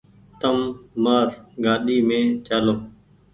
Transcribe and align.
تم 0.39 0.57
مآر 1.03 1.27
گآڏي 1.63 1.97
مين 2.07 2.23
چآلو۔ 2.45 2.75